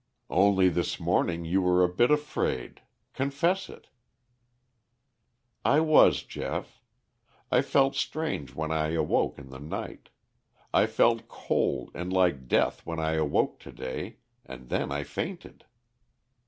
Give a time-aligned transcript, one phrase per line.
[0.31, 2.81] "Only this morning you were a bit afraid.
[3.13, 3.89] Confess it."
[5.63, 6.81] "I was, Geoff.
[7.51, 10.09] I felt strange when I awoke in the night.
[10.73, 15.65] I felt cold and like death when I awoke to day, and then I fainted."